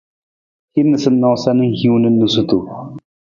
Hin 0.73 0.87
noosanoosa 0.91 1.53
na 1.53 1.63
hiwung 1.79 2.01
na 2.01 2.09
noosunonosutu. 2.15 2.57